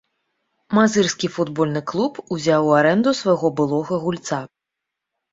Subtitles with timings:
[0.75, 4.39] Мазырскі футбольны клуб узяў у арэнду свайго былога гульца.